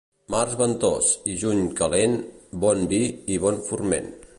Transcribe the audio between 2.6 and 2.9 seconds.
bon